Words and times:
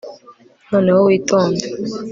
noneho 0.69 0.97
witonde 1.07 1.65